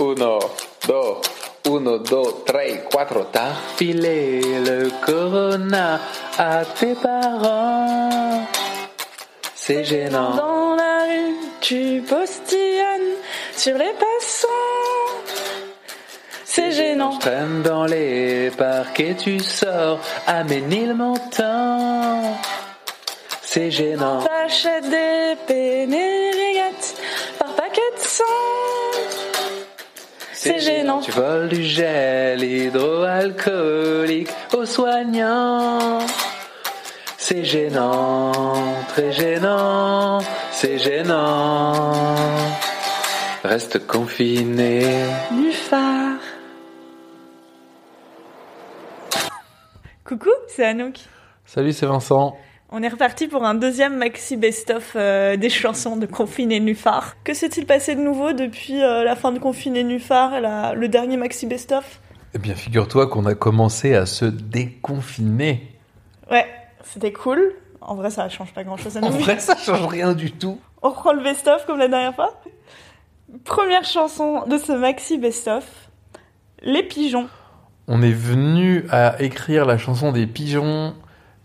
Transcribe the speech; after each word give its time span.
Uno, 0.00 0.38
dos, 0.86 1.18
uno, 1.66 1.98
dos, 1.98 2.44
tres, 2.46 2.82
cuatro. 2.88 3.26
T'as 3.32 3.52
filé 3.76 4.40
le 4.60 4.90
corona 5.04 6.00
à 6.38 6.64
tes 6.64 6.94
parents. 6.94 8.46
C'est 9.56 9.82
gênant. 9.82 10.36
Dans 10.36 10.76
la 10.76 11.02
rue, 11.02 11.34
tu 11.60 12.04
postillonnes 12.08 13.16
sur 13.56 13.76
les 13.76 13.92
passants. 13.94 14.48
C'est 16.44 16.70
gênant. 16.70 17.10
Je 17.12 17.18
traîne 17.18 17.62
dans 17.62 17.84
les 17.84 18.52
parcs 18.56 19.00
et 19.00 19.16
tu 19.16 19.40
sors 19.40 19.98
à 20.28 20.44
Ménilmontant. 20.44 22.36
C'est 23.42 23.72
gênant. 23.72 24.20
T'achètes 24.22 24.88
des 24.88 25.34
pénérégates 25.44 26.17
C'est 30.48 30.60
gênant. 30.60 31.00
Tu 31.00 31.10
voles 31.10 31.48
du 31.48 31.62
gel 31.62 32.42
hydroalcoolique 32.42 34.30
aux 34.56 34.64
soignants. 34.64 35.98
C'est 37.18 37.44
gênant, 37.44 38.32
très 38.88 39.12
gênant, 39.12 40.20
c'est 40.50 40.78
gênant. 40.78 42.14
Reste 43.44 43.86
confiné. 43.86 44.86
Du 45.30 45.52
phare. 45.52 46.16
Coucou, 50.04 50.30
c'est 50.46 50.64
Anouk. 50.64 51.00
Salut, 51.44 51.74
c'est 51.74 51.84
Vincent. 51.84 52.38
On 52.70 52.82
est 52.82 52.88
reparti 52.88 53.28
pour 53.28 53.44
un 53.44 53.54
deuxième 53.54 53.96
maxi 53.96 54.36
best-of 54.36 54.92
euh, 54.94 55.36
des 55.36 55.48
chansons 55.48 55.96
de 55.96 56.04
Confiné 56.04 56.60
Nufar. 56.60 57.16
Que 57.24 57.32
s'est-il 57.32 57.64
passé 57.64 57.94
de 57.94 58.00
nouveau 58.02 58.34
depuis 58.34 58.82
euh, 58.82 59.04
la 59.04 59.16
fin 59.16 59.32
de 59.32 59.38
Confiné 59.38 59.84
Nufar 59.84 60.34
et 60.34 60.40
la- 60.42 60.74
le 60.74 60.88
dernier 60.88 61.16
maxi 61.16 61.46
best-of? 61.46 62.00
Eh 62.34 62.38
bien, 62.38 62.54
figure-toi 62.54 63.06
qu'on 63.06 63.24
a 63.24 63.34
commencé 63.34 63.94
à 63.94 64.04
se 64.04 64.26
déconfiner. 64.26 65.78
Ouais, 66.30 66.46
c'était 66.84 67.12
cool. 67.12 67.54
En 67.80 67.94
vrai, 67.94 68.10
ça 68.10 68.28
change 68.28 68.52
pas 68.52 68.64
grand-chose 68.64 68.98
à 68.98 69.00
nous. 69.00 69.06
En 69.06 69.10
vrai, 69.10 69.38
ça 69.38 69.56
change 69.56 69.86
rien 69.86 70.12
du 70.12 70.32
tout. 70.32 70.60
On 70.82 70.90
reprend 70.90 71.14
le 71.14 71.22
best-of 71.22 71.64
comme 71.64 71.78
la 71.78 71.88
dernière 71.88 72.14
fois? 72.14 72.38
Première 73.44 73.84
chanson 73.84 74.44
de 74.46 74.58
ce 74.58 74.72
maxi 74.72 75.16
best-of, 75.16 75.64
Les 76.62 76.82
Pigeons. 76.82 77.28
On 77.86 78.02
est 78.02 78.12
venu 78.12 78.84
à 78.90 79.22
écrire 79.22 79.64
la 79.64 79.78
chanson 79.78 80.12
des 80.12 80.26
pigeons, 80.26 80.94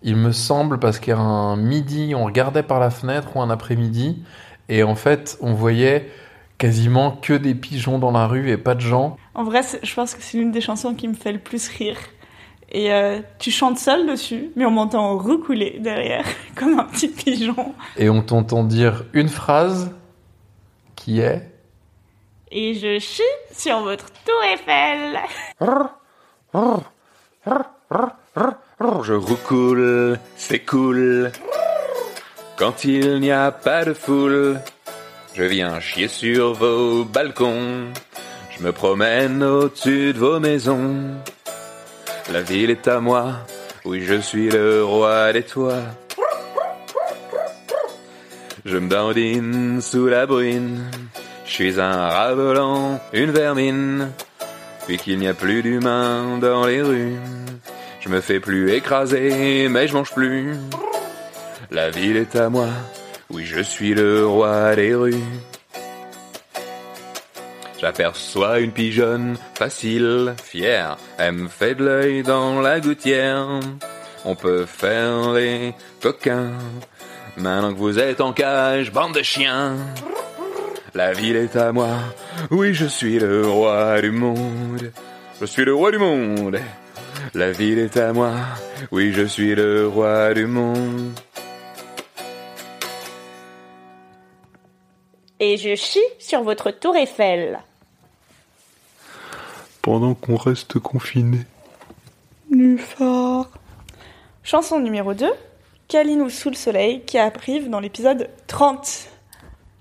il 0.03 0.15
me 0.17 0.31
semble, 0.31 0.79
parce 0.79 0.99
qu'un 0.99 1.55
midi, 1.55 2.13
on 2.15 2.25
regardait 2.25 2.63
par 2.63 2.79
la 2.79 2.89
fenêtre 2.89 3.35
ou 3.35 3.41
un 3.41 3.49
après-midi, 3.49 4.21
et 4.69 4.83
en 4.83 4.95
fait, 4.95 5.37
on 5.41 5.53
voyait 5.53 6.09
quasiment 6.57 7.11
que 7.11 7.33
des 7.33 7.55
pigeons 7.55 7.99
dans 7.99 8.11
la 8.11 8.27
rue 8.27 8.49
et 8.49 8.57
pas 8.57 8.75
de 8.75 8.81
gens. 8.81 9.17
En 9.33 9.43
vrai, 9.43 9.61
je 9.81 9.93
pense 9.93 10.15
que 10.15 10.21
c'est 10.21 10.37
l'une 10.37 10.51
des 10.51 10.61
chansons 10.61 10.93
qui 10.93 11.07
me 11.07 11.13
fait 11.13 11.31
le 11.31 11.39
plus 11.39 11.67
rire. 11.67 11.97
Et 12.71 12.91
euh, 12.91 13.21
tu 13.39 13.51
chantes 13.51 13.77
seul 13.77 14.07
dessus, 14.07 14.51
mais 14.55 14.65
on 14.65 14.71
m'entend 14.71 15.17
recouler 15.17 15.77
derrière, 15.79 16.25
comme 16.55 16.79
un 16.79 16.85
petit 16.85 17.09
pigeon. 17.09 17.73
Et 17.97 18.09
on 18.09 18.21
t'entend 18.21 18.63
dire 18.63 19.05
une 19.13 19.29
phrase 19.29 19.91
qui 20.95 21.19
est 21.19 21.51
Et 22.51 22.73
je 22.73 22.99
chie 22.99 23.21
sur 23.51 23.81
votre 23.81 24.05
tour 24.25 24.43
Eiffel. 24.51 25.19
Je 29.03 29.13
roucoule, 29.13 30.19
c'est 30.35 30.59
cool. 30.59 31.31
Quand 32.57 32.83
il 32.83 33.21
n'y 33.21 33.31
a 33.31 33.49
pas 33.51 33.85
de 33.85 33.93
foule, 33.93 34.59
je 35.33 35.43
viens 35.43 35.79
chier 35.79 36.09
sur 36.09 36.53
vos 36.53 37.05
balcons. 37.05 37.87
Je 38.49 38.61
me 38.61 38.73
promène 38.73 39.41
au-dessus 39.41 40.11
de 40.11 40.19
vos 40.19 40.39
maisons. 40.39 40.95
La 42.33 42.41
ville 42.41 42.71
est 42.71 42.87
à 42.89 42.99
moi, 42.99 43.35
oui 43.85 44.03
je 44.05 44.19
suis 44.19 44.49
le 44.49 44.83
roi 44.83 45.31
des 45.31 45.43
toits. 45.43 45.83
Je 48.65 48.77
me 48.77 48.89
dandine 48.89 49.81
sous 49.81 50.07
la 50.07 50.25
bruine, 50.25 50.83
je 51.45 51.51
suis 51.51 51.79
un 51.79 52.09
rat 52.09 52.33
volant, 52.33 52.99
une 53.13 53.31
vermine. 53.31 54.11
Puis 54.87 54.97
qu'il 54.97 55.19
n'y 55.19 55.27
a 55.29 55.33
plus 55.33 55.61
d'humains 55.63 56.37
dans 56.39 56.65
les 56.65 56.81
rues, 56.81 57.15
je 58.03 58.09
me 58.09 58.19
fais 58.19 58.39
plus 58.39 58.73
écraser, 58.73 59.67
mais 59.69 59.87
je 59.87 59.93
mange 59.93 60.11
plus. 60.11 60.55
La 61.71 61.89
ville 61.89 62.17
est 62.17 62.35
à 62.35 62.49
moi, 62.49 62.67
oui 63.29 63.45
je 63.45 63.61
suis 63.61 63.93
le 63.93 64.27
roi 64.27 64.75
des 64.75 64.93
rues. 64.93 65.15
J'aperçois 67.79 68.59
une 68.59 68.71
pigeonne 68.71 69.37
facile, 69.55 70.35
fière, 70.41 70.97
elle 71.17 71.33
me 71.33 71.47
fait 71.47 71.75
de 71.75 71.85
l'œil 71.85 72.23
dans 72.23 72.61
la 72.61 72.79
gouttière. 72.79 73.59
On 74.25 74.35
peut 74.35 74.65
faire 74.65 75.31
les 75.33 75.73
coquins, 76.01 76.51
maintenant 77.37 77.73
que 77.73 77.79
vous 77.79 77.99
êtes 77.99 78.21
en 78.21 78.33
cage, 78.33 78.91
bande 78.91 79.15
de 79.15 79.23
chiens. 79.23 79.75
La 80.93 81.13
ville 81.13 81.37
est 81.37 81.55
à 81.55 81.71
moi, 81.71 81.99
oui 82.51 82.73
je 82.73 82.85
suis 82.85 83.17
le 83.19 83.47
roi 83.47 84.01
du 84.01 84.11
monde. 84.11 84.91
Je 85.39 85.45
suis 85.45 85.65
le 85.65 85.73
roi 85.73 85.91
du 85.91 85.97
monde. 85.97 86.59
La 87.35 87.51
ville 87.51 87.79
est 87.79 87.97
à 87.97 88.13
moi, 88.13 88.35
oui 88.91 89.11
je 89.11 89.23
suis 89.23 89.55
le 89.55 89.87
roi 89.87 90.35
du 90.35 90.45
monde. 90.45 91.13
Et 95.39 95.57
je 95.57 95.73
chie 95.73 95.99
sur 96.19 96.43
votre 96.43 96.69
tour 96.69 96.95
Eiffel. 96.95 97.57
Pendant 99.81 100.13
qu'on 100.13 100.35
reste 100.35 100.77
confiné. 100.77 101.39
Nufar. 102.51 103.49
Chanson 104.43 104.79
numéro 104.79 105.15
2, 105.15 105.31
Kalinou 105.87 106.29
sous 106.29 106.51
le 106.51 106.55
soleil, 106.55 107.01
qui 107.03 107.17
arrive 107.17 107.67
dans 107.67 107.79
l'épisode 107.79 108.29
30. 108.45 109.09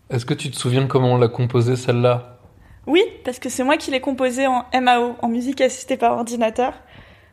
Est-ce 0.09 0.25
que 0.25 0.33
tu 0.33 0.51
te 0.51 0.57
souviens 0.57 0.87
comment 0.87 1.13
on 1.13 1.19
l'a 1.19 1.29
composée 1.29 1.77
celle-là? 1.77 2.39
Oui, 2.87 3.03
parce 3.27 3.39
que 3.39 3.51
c'est 3.51 3.63
moi 3.63 3.77
qui 3.77 3.91
l'ai 3.91 4.01
composé 4.01 4.47
en 4.47 4.65
MAO, 4.73 5.17
en 5.21 5.29
musique 5.29 5.61
assistée 5.61 5.99
par 5.99 6.13
ordinateur. 6.13 6.73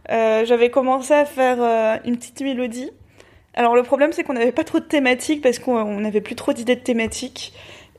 Euh, 0.09 0.45
J'avais 0.45 0.69
commencé 0.69 1.13
à 1.13 1.25
faire 1.25 1.57
euh, 1.59 1.97
une 2.05 2.17
petite 2.17 2.41
mélodie. 2.41 2.91
Alors 3.53 3.75
le 3.75 3.83
problème 3.83 4.11
c'est 4.11 4.23
qu'on 4.23 4.33
n'avait 4.33 4.51
pas 4.51 4.63
trop 4.63 4.79
de 4.79 4.85
thématiques 4.85 5.41
parce 5.41 5.59
qu'on 5.59 5.77
on 5.77 5.99
n'avait 5.99 6.21
plus 6.21 6.35
trop 6.35 6.53
d'idées 6.53 6.75
de 6.75 6.81
thématiques. 6.81 7.53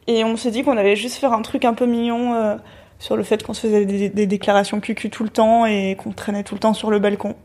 Et 0.07 0.25
on 0.25 0.37
s'est 0.37 0.51
dit 0.51 0.63
qu'on 0.63 0.77
allait 0.77 0.97
juste 0.97 1.17
faire 1.17 1.33
un 1.33 1.43
truc 1.43 1.65
un 1.65 1.75
peu 1.75 1.87
mignon 1.87 2.35
euh, 2.35 2.57
sur 2.99 3.17
le 3.17 3.23
fait 3.23 3.43
qu'on 3.43 3.55
se 3.55 3.67
faisait 3.67 3.85
des, 3.85 4.09
des 4.09 4.27
déclarations 4.27 4.81
cucu 4.81 5.11
tout 5.11 5.23
le 5.23 5.31
temps 5.31 5.67
et 5.67 5.97
qu'on 5.97 6.13
traînait 6.13 6.43
tout 6.43 6.55
le 6.55 6.61
temps 6.61 6.75
sur 6.75 6.91
le 6.91 6.99
balcon. 6.99 7.37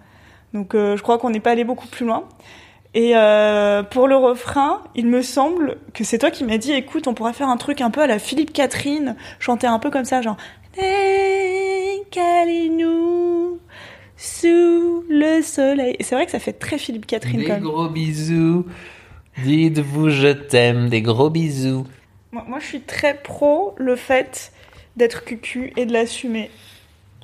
Donc 0.54 0.74
je 0.74 1.02
crois 1.02 1.18
qu'on 1.18 1.30
n'est 1.30 1.42
pas 1.42 1.52
allé 1.52 1.66
beaucoup 1.66 1.88
plus 1.88 2.06
loin. 2.06 2.24
Et 2.94 3.12
pour 3.92 4.08
le 4.08 4.16
refrain, 4.16 4.82
il 4.96 5.08
me 5.08 5.22
semble 5.22 5.78
que 5.94 6.06
c'est 6.06 6.18
toi 6.18 6.32
qui 6.32 6.46
m'as 6.46 6.58
dit, 6.58 6.72
écoute, 6.72 7.08
on 7.10 7.14
pourrait 7.14 7.34
faire 7.34 7.50
un 7.50 7.58
truc 7.58 7.82
un 7.82 7.90
peu 7.90 8.00
à 8.00 8.08
la 8.08 8.20
Philippe 8.20 8.54
Catherine, 8.54 9.18
chanter 9.38 9.68
un 9.68 9.80
peu 9.80 9.90
comme 9.92 10.06
ça, 10.06 10.22
genre 10.22 10.38
sous 14.18 15.04
le 15.10 15.42
soleil. 15.42 15.96
C'est 16.00 16.16
vrai 16.16 16.26
que 16.26 16.32
ça 16.32 16.40
fait 16.40 16.54
très 16.54 16.78
Philippe 16.78 17.06
Catherine 17.06 17.44
Des 17.44 17.60
gros 17.60 17.90
bisous. 17.90 18.66
Dites-vous 19.44 20.10
je 20.10 20.30
t'aime, 20.30 20.90
des 20.90 21.02
gros 21.02 21.30
bisous. 21.30 21.86
Moi, 22.32 22.46
moi, 22.48 22.60
je 22.60 22.66
suis 22.66 22.82
très 22.82 23.16
pro 23.16 23.76
le 23.78 23.96
fait 23.96 24.52
d'être 24.96 25.24
cucu 25.24 25.74
et 25.76 25.86
de 25.86 25.94
l'assumer. 25.94 26.50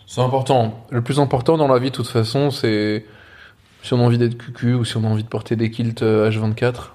C'est 0.07 0.21
important. 0.21 0.85
Le 0.89 1.01
plus 1.01 1.19
important 1.19 1.57
dans 1.57 1.67
la 1.67 1.79
vie, 1.79 1.91
de 1.91 1.95
toute 1.95 2.07
façon, 2.07 2.51
c'est 2.51 3.05
si 3.83 3.93
on 3.93 3.99
a 3.99 4.03
envie 4.03 4.17
d'être 4.17 4.37
cucu 4.37 4.73
ou 4.73 4.83
si 4.83 4.97
on 4.97 5.03
a 5.03 5.07
envie 5.07 5.23
de 5.23 5.29
porter 5.29 5.55
des 5.55 5.71
kilts 5.71 6.03
euh, 6.03 6.29
H24, 6.29 6.89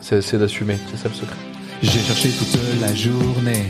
c'est 0.00 0.22
c'est 0.22 0.38
d'assumer. 0.38 0.76
C'est 0.90 0.96
ça 0.96 1.08
le 1.08 1.14
secret. 1.14 1.36
J'ai 1.82 1.98
cherché 1.98 2.30
toute 2.30 2.58
la 2.80 2.94
journée 2.94 3.66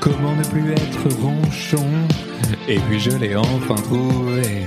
comment 0.00 0.34
ne 0.34 0.44
plus 0.44 0.72
être 0.72 1.08
ronchon. 1.20 1.86
Et 2.68 2.78
puis 2.80 3.00
je 3.00 3.10
l'ai 3.10 3.36
enfin 3.36 3.74
trouvé, 3.76 4.66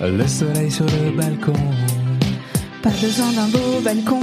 le 0.00 0.26
soleil 0.26 0.70
sur 0.70 0.84
le 0.86 1.16
balcon. 1.16 1.52
Pas 2.82 2.90
besoin 2.90 3.32
d'un 3.32 3.48
beau 3.48 3.80
balcon 3.82 4.20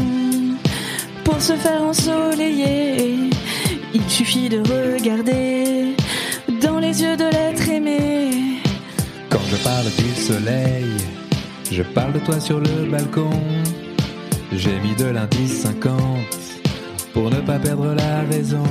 pour 1.24 1.42
se 1.42 1.54
faire 1.54 1.82
ensoleiller. 1.82 3.30
Il 3.94 4.10
suffit 4.10 4.50
de 4.50 4.60
regarder 4.60 5.96
dans 6.62 6.80
les 6.80 7.02
yeux 7.02 7.18
de 7.18 7.26
l'être 7.26 7.70
aimé. 7.70 8.60
Quand 9.30 9.46
je 9.50 9.56
parle 9.58 9.86
du 9.98 10.22
soleil, 10.22 10.86
je 11.72 11.84
parle 11.84 12.14
de 12.14 12.20
toi 12.20 12.40
sur 12.40 12.60
le 12.60 12.90
balcon. 12.90 13.30
J'ai 14.52 14.80
mis 14.80 14.96
de 14.96 15.06
l'indice 15.06 15.64
50 15.64 15.98
pour 17.14 17.30
ne 17.30 17.40
pas 17.42 17.60
perdre 17.60 17.94
la 17.96 18.22
raison. 18.30 18.64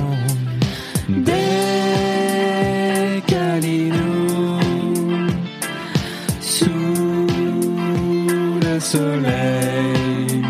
Soleil. 8.93 10.45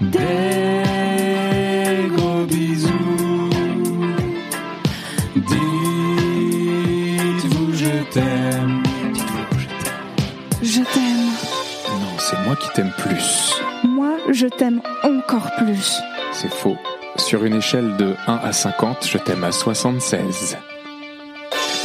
Des 0.00 0.82
gros 2.14 2.44
bisous. 2.44 3.50
Dites-vous 5.50 6.58
je 7.72 7.94
t'aime. 8.12 8.82
Dites-vous 9.14 9.58
je 9.58 9.68
t'aime. 9.82 10.02
Je 10.62 10.82
t'aime. 10.92 11.28
Non, 12.02 12.14
c'est 12.18 12.40
moi 12.44 12.54
qui 12.56 12.68
t'aime 12.74 12.92
plus. 12.98 13.62
Moi, 13.84 14.14
je 14.30 14.46
t'aime 14.46 14.82
encore 15.02 15.50
plus. 15.56 16.02
C'est 16.32 16.52
faux. 16.52 16.76
Sur 17.16 17.44
une 17.44 17.54
échelle 17.54 17.96
de 17.96 18.14
1 18.26 18.34
à 18.34 18.52
50, 18.52 19.06
je 19.06 19.16
t'aime 19.16 19.44
à 19.44 19.52
76. 19.52 20.58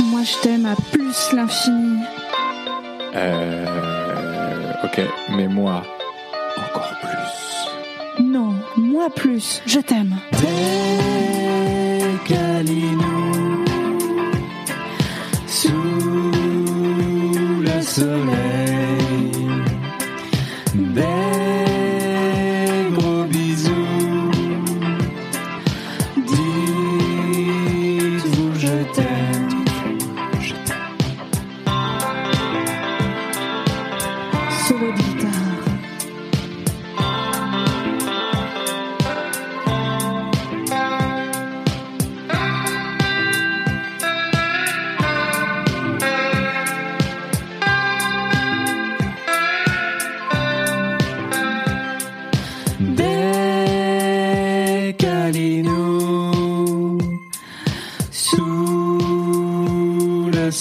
Moi, 0.03 0.23
je 0.23 0.35
t'aime 0.41 0.65
à 0.65 0.75
plus 0.91 1.31
l'infini. 1.31 1.99
Euh... 3.15 4.00
Ok, 4.83 4.99
mais 5.35 5.47
moi, 5.47 5.83
encore 6.57 6.93
plus. 7.01 8.23
Non, 8.23 8.55
moi 8.77 9.09
plus. 9.13 9.61
Je 9.65 9.79
t'aime. 9.79 10.15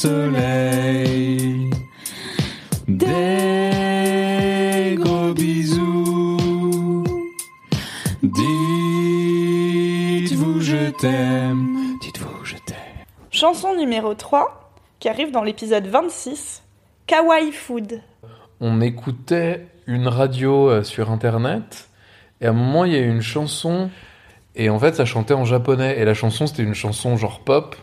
Soleil. 0.00 1.70
Des 2.88 3.74
gros 4.96 5.34
bisous. 5.34 7.04
Dites-vous 8.22 8.62
je 10.62 10.90
t'aime. 10.92 11.98
Dites-vous 12.00 12.44
je 12.44 12.56
t'aime. 12.64 12.76
Chanson 13.30 13.76
numéro 13.76 14.14
3, 14.14 14.72
qui 15.00 15.10
arrive 15.10 15.32
dans 15.32 15.42
l'épisode 15.42 15.86
26, 15.86 16.62
Kawaii 17.06 17.52
Food. 17.52 18.00
On 18.60 18.80
écoutait 18.80 19.66
une 19.86 20.08
radio 20.08 20.70
euh, 20.70 20.82
sur 20.82 21.10
internet 21.10 21.90
et 22.40 22.46
à 22.46 22.50
un 22.50 22.54
moment 22.54 22.86
il 22.86 22.92
y 22.92 22.96
a 22.96 23.00
eu 23.00 23.10
une 23.10 23.20
chanson 23.20 23.90
et 24.56 24.70
en 24.70 24.78
fait 24.78 24.94
ça 24.94 25.04
chantait 25.04 25.34
en 25.34 25.44
japonais 25.44 25.98
et 25.98 26.06
la 26.06 26.14
chanson 26.14 26.46
c'était 26.46 26.62
une 26.62 26.72
chanson 26.72 27.18
genre 27.18 27.40
pop. 27.40 27.76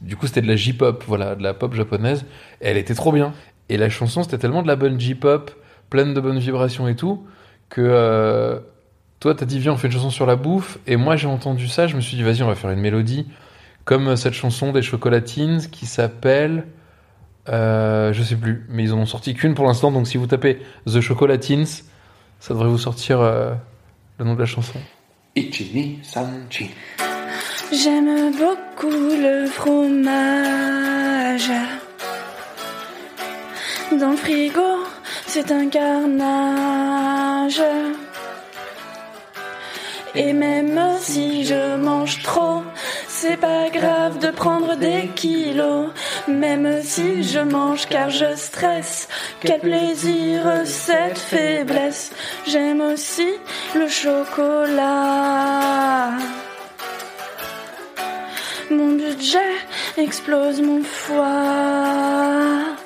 Du 0.00 0.16
coup 0.16 0.26
c'était 0.26 0.42
de 0.42 0.48
la 0.48 0.56
J-pop, 0.56 1.04
voilà, 1.06 1.34
de 1.34 1.42
la 1.42 1.54
pop 1.54 1.74
japonaise 1.74 2.24
elle 2.60 2.76
était 2.76 2.94
trop 2.94 3.12
bien. 3.12 3.32
Et 3.68 3.76
la 3.76 3.88
chanson 3.88 4.22
c'était 4.22 4.38
tellement 4.38 4.62
de 4.62 4.68
la 4.68 4.76
bonne 4.76 4.98
J-pop, 4.98 5.50
pleine 5.90 6.14
de 6.14 6.20
bonnes 6.20 6.38
vibrations 6.38 6.88
et 6.88 6.96
tout 6.96 7.26
que 7.68 7.80
euh, 7.80 8.60
toi 9.20 9.34
t'as 9.34 9.46
dit 9.46 9.58
viens 9.58 9.72
on 9.72 9.76
fait 9.76 9.88
une 9.88 9.94
chanson 9.94 10.10
sur 10.10 10.26
la 10.26 10.36
bouffe 10.36 10.78
et 10.86 10.96
moi 10.96 11.16
j'ai 11.16 11.26
entendu 11.26 11.68
ça, 11.68 11.86
je 11.86 11.96
me 11.96 12.00
suis 12.00 12.16
dit 12.16 12.22
vas-y 12.22 12.42
on 12.42 12.46
va 12.46 12.54
faire 12.54 12.70
une 12.70 12.80
mélodie 12.80 13.26
comme 13.84 14.08
euh, 14.08 14.16
cette 14.16 14.34
chanson 14.34 14.72
des 14.72 14.82
chocolatines 14.82 15.60
qui 15.70 15.86
s'appelle 15.86 16.66
euh, 17.48 18.12
je 18.12 18.22
sais 18.24 18.34
plus, 18.34 18.66
mais 18.68 18.82
ils 18.82 18.92
en 18.92 18.98
ont 18.98 19.06
sorti 19.06 19.34
qu'une 19.34 19.54
pour 19.54 19.66
l'instant, 19.66 19.92
donc 19.92 20.08
si 20.08 20.16
vous 20.16 20.26
tapez 20.26 20.60
The 20.86 21.00
Chocolatines, 21.00 21.66
ça 22.40 22.54
devrait 22.54 22.68
vous 22.68 22.78
sortir 22.78 23.20
le 23.20 24.24
nom 24.24 24.34
de 24.34 24.40
la 24.40 24.46
chanson. 24.46 24.80
Sanchi. 26.02 26.70
J'aime 27.72 28.32
beaucoup 28.32 28.90
le 28.90 29.46
fromage. 29.46 31.50
Dans 33.90 34.10
le 34.10 34.16
frigo, 34.16 34.84
c'est 35.26 35.50
un 35.50 35.68
carnage. 35.68 37.62
Et 40.14 40.32
même 40.32 40.80
si 41.00 41.44
je 41.44 41.76
mange 41.76 42.22
trop, 42.22 42.62
c'est 43.08 43.36
pas 43.36 43.68
grave 43.70 44.20
de 44.20 44.30
prendre 44.30 44.76
des 44.76 45.08
kilos. 45.16 45.88
Même 46.28 46.82
si 46.82 47.24
je 47.24 47.40
mange 47.40 47.86
car 47.86 48.10
je 48.10 48.36
stresse, 48.36 49.08
quel 49.40 49.60
plaisir 49.60 50.62
cette 50.64 51.18
faiblesse. 51.18 52.12
J'aime 52.46 52.80
aussi 52.80 53.28
le 53.74 53.88
chocolat. 53.88 55.46
Mon 58.70 58.96
budget 58.96 59.54
explose 59.96 60.60
mon 60.60 60.82
foie. 60.82 62.76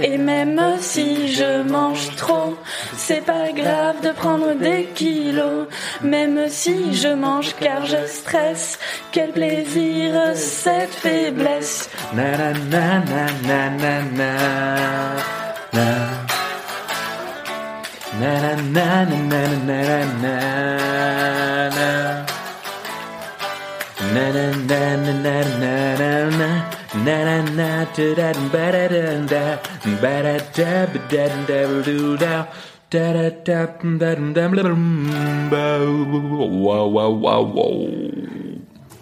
Et 0.00 0.16
même 0.16 0.60
si 0.80 1.28
je 1.34 1.62
mange 1.62 2.14
trop, 2.16 2.56
c'est 2.96 3.24
pas 3.26 3.52
grave 3.52 4.00
de 4.02 4.12
prendre 4.12 4.54
des 4.54 4.84
kilos. 4.94 5.66
Même 6.02 6.48
si 6.48 6.94
je 6.94 7.08
mange 7.08 7.54
car 7.60 7.84
je 7.84 8.06
stresse, 8.06 8.78
quel 9.12 9.32
plaisir 9.32 10.12
cette 10.34 10.94
faiblesse. 10.94 11.90
Na 12.14 12.38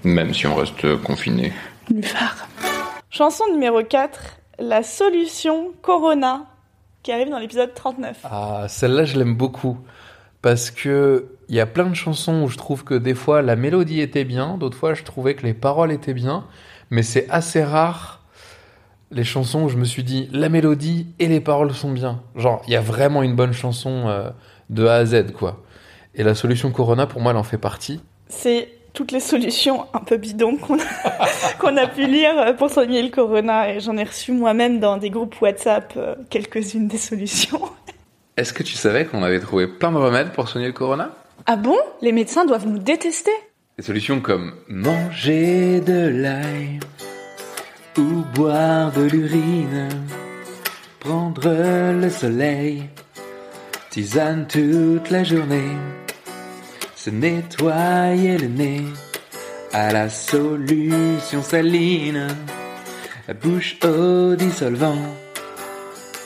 Même 0.05 0.35
si 0.35 0.47
on 0.47 0.55
reste 0.55 0.97
confiné. 1.03 1.53
Chanson 3.11 3.45
numéro 3.53 3.83
4, 3.83 4.21
La 4.59 4.83
solution 4.83 5.73
Corona, 5.81 6.45
qui 7.03 7.13
arrive 7.13 7.31
dans 7.31 7.39
l'épisode 7.39 7.73
39. 7.75 8.19
Ah, 8.25 8.67
celle-là, 8.69 9.05
je 9.05 9.19
l'aime 9.19 9.35
beaucoup. 9.35 9.79
Parce 10.43 10.71
que 10.71 11.36
il 11.49 11.55
y 11.55 11.61
a 11.61 11.67
plein 11.67 11.87
de 11.87 11.95
chansons 11.95 12.43
où 12.43 12.49
je 12.49 12.57
trouve 12.57 12.85
que 12.85 12.95
des 12.95 13.15
fois 13.15 13.43
la 13.43 13.57
mélodie 13.57 14.01
était 14.01 14.25
bien, 14.25 14.57
d'autres 14.57 14.77
fois 14.77 14.95
je 14.95 15.03
trouvais 15.03 15.35
que 15.35 15.47
les 15.47 15.55
paroles 15.55 15.93
étaient 15.93 16.15
bien, 16.15 16.45
mais 16.91 17.03
c'est 17.03 17.29
assez 17.31 17.63
rare 17.63 18.17
les 19.11 19.25
chansons 19.25 19.65
où 19.65 19.69
je 19.69 19.77
me 19.77 19.85
suis 19.85 20.03
dit 20.03 20.29
la 20.33 20.49
mélodie 20.49 21.07
et 21.19 21.29
les 21.29 21.41
paroles 21.41 21.73
sont 21.73 21.93
bien. 21.93 22.23
Genre, 22.35 22.63
il 22.67 22.73
y 22.73 22.77
a 22.77 22.81
vraiment 22.81 23.23
une 23.23 23.37
bonne 23.37 23.53
chanson 23.53 24.09
euh, 24.09 24.31
de 24.71 24.87
A 24.87 24.97
à 24.97 25.05
Z, 25.05 25.33
quoi. 25.33 25.63
Et 26.15 26.23
la 26.23 26.35
solution 26.35 26.71
Corona, 26.71 27.07
pour 27.07 27.21
moi, 27.21 27.33
elle 27.33 27.39
en 27.39 27.43
fait 27.43 27.59
partie. 27.59 28.01
C'est 28.29 28.69
toutes 28.95 29.13
les 29.13 29.21
solutions 29.21 29.87
un 29.93 30.01
peu 30.01 30.17
bidons 30.17 30.57
qu'on 30.57 30.79
a, 30.79 30.83
qu'on 31.59 31.77
a 31.77 31.87
pu 31.87 32.07
lire 32.07 32.57
pour 32.57 32.71
soigner 32.71 33.03
le 33.03 33.11
corona 33.11 33.71
et 33.71 33.81
j'en 33.81 33.97
ai 33.99 34.05
reçu 34.05 34.33
moi-même 34.33 34.81
dans 34.81 34.97
des 34.97 35.11
groupes 35.11 35.39
WhatsApp 35.41 35.93
euh, 35.97 36.15
quelques-unes 36.31 36.89
des 36.89 36.97
solutions. 36.97 37.61
Est-ce 38.39 38.55
que 38.55 38.63
tu 38.63 38.73
savais 38.73 39.05
qu'on 39.05 39.23
avait 39.23 39.41
trouvé 39.41 39.67
plein 39.67 39.93
de 39.93 39.99
remèdes 39.99 40.33
pour 40.33 40.49
soigner 40.49 40.67
le 40.67 40.73
corona? 40.73 41.11
Ah 41.49 41.55
bon? 41.57 41.79
Les 42.03 42.11
médecins 42.11 42.45
doivent 42.45 42.67
nous 42.67 42.81
détester 42.81 43.31
Des 43.79 43.85
solutions 43.85 44.21
comme 44.21 44.53
manger 44.69 45.81
de 45.81 46.09
l'ail 46.09 46.81
ou 47.97 48.25
boire 48.35 48.91
de 48.93 49.03
l'urine, 49.03 49.89
prendre 50.99 51.49
le 51.93 52.11
soleil, 52.11 52.83
tisane 53.91 54.47
toute 54.49 55.11
la 55.11 55.23
journée. 55.23 55.77
se 56.97 57.11
nettoyer 57.11 58.37
le 58.39 58.49
nez 58.49 58.83
à 59.73 59.93
la 59.93 60.09
solution 60.11 61.43
saline, 61.43 62.27
la 63.29 63.35
bouche 63.35 63.79
au 63.85 64.35
dissolvant, 64.35 64.99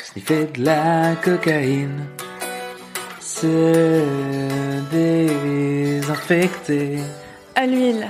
sniffer 0.03 0.47
de 0.47 0.65
la 0.65 1.15
cocaïne, 1.23 2.07
se 3.35 4.05
désinfecter, 4.91 6.99
À 7.55 7.67
l'huile. 7.67 8.07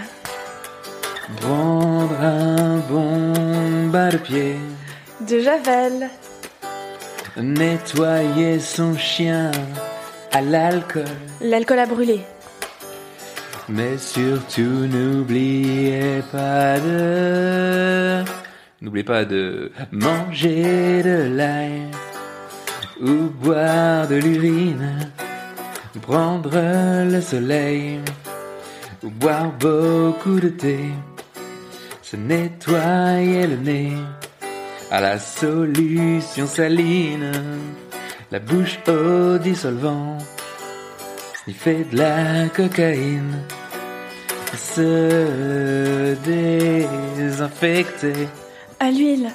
prendre 1.40 2.18
un 2.20 2.76
bon 2.90 3.88
bas 3.88 4.10
de 4.10 4.16
pied, 4.16 4.56
De 5.28 5.38
javel. 5.40 6.08
nettoyer 7.36 8.58
son 8.60 8.96
chien 8.96 9.50
à 10.32 10.40
l'alcool. 10.40 11.04
L'alcool 11.42 11.78
à 11.80 11.86
brûler. 11.86 12.20
Mais 13.68 13.98
surtout 13.98 14.86
n'oubliez 14.94 16.22
pas 16.32 16.80
de... 16.80 18.24
N'oubliez 18.80 19.04
pas 19.04 19.24
de 19.26 19.70
manger 19.92 21.02
de 21.02 21.28
l'ail 21.36 21.82
ou 23.00 23.30
boire 23.42 24.06
de 24.08 24.16
l'urine, 24.16 25.12
prendre 26.02 26.50
le 27.04 27.20
soleil 27.20 28.00
ou 29.02 29.10
boire 29.10 29.52
beaucoup 29.58 30.40
de 30.40 30.48
thé, 30.48 30.78
se 32.02 32.16
nettoyer 32.16 33.46
le 33.46 33.56
nez 33.56 33.92
à 34.90 35.00
la 35.00 35.18
solution 35.18 36.46
saline, 36.46 37.32
la 38.30 38.38
bouche 38.38 38.78
au 38.88 39.38
dissolvant, 39.38 40.18
sniffer 41.44 41.86
de 41.90 41.96
la 41.96 42.48
cocaïne, 42.48 43.38
se 44.56 46.14
désinfecter, 46.24 48.28
À 48.82 48.90
l'huile. 48.90 49.30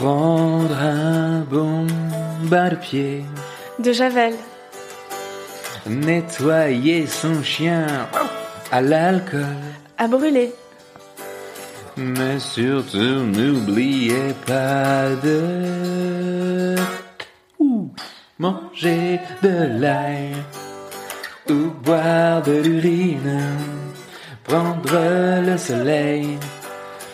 Prendre 0.00 0.78
un 0.80 1.40
bon 1.50 1.86
bas 2.50 2.70
de 2.70 2.76
pied, 2.76 3.24
De 3.78 3.92
javel. 3.92 4.34
nettoyer 5.86 7.06
son 7.06 7.42
chien 7.42 7.86
à 8.72 8.80
l'alcool. 8.80 9.60
À 9.98 10.06
brûler. 10.08 10.52
Mais 11.96 12.38
surtout 12.38 13.18
n'oubliez 13.34 14.28
pas 14.46 15.10
de 15.26 16.76
Ouh, 17.58 17.90
manger 18.38 19.20
de 19.42 19.56
l'ail 19.82 20.32
ou 21.50 21.58
boire 21.84 22.40
de 22.42 22.52
l'urine, 22.66 23.40
prendre 24.44 24.98
le 25.48 25.58
soleil 25.58 26.38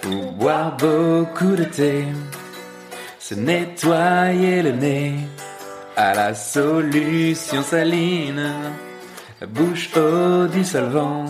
ou 0.08 0.30
boire 0.40 0.76
beaucoup 0.76 1.56
de 1.56 1.64
thé, 1.64 2.04
se 3.28 3.34
nettoyer 3.34 4.62
le 4.62 4.70
nez 4.70 5.14
à 5.96 6.14
la 6.14 6.32
solution 6.32 7.60
saline, 7.60 8.52
la 9.40 9.46
bouche 9.48 9.90
au 9.96 10.46
dissolvant, 10.46 11.24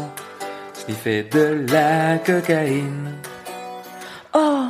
sniffer 0.74 1.22
de 1.22 1.64
la 1.72 2.18
cocaïne. 2.18 3.14
Oh, 4.34 4.66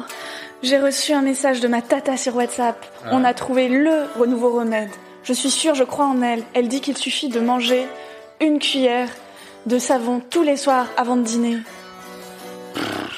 j'ai 0.63 0.79
reçu 0.79 1.15
un 1.15 1.23
message 1.23 1.59
de 1.59 1.67
ma 1.67 1.83
tata 1.83 2.17
sur 2.17 2.37
WhatsApp. 2.37 2.77
On 3.11 3.25
a 3.25 3.35
trouvé 3.35 3.69
le 3.69 4.07
nouveau 4.29 4.53
remède. 4.53 4.91
Je 5.25 5.33
suis 5.33 5.51
sûre, 5.51 5.75
je 5.75 5.83
crois 5.83 6.07
en 6.07 6.23
elle. 6.23 6.45
Elle 6.55 6.69
dit 6.69 6.81
qu'il 6.81 6.97
suffit 6.97 7.29
de 7.29 7.41
manger 7.41 7.89
une 8.41 8.61
cuillère 8.61 9.09
de 9.67 9.81
savon 9.81 10.23
tous 10.31 10.45
les 10.45 10.57
soirs 10.57 10.87
avant 10.97 11.17
de 11.17 11.25
dîner. 11.25 11.59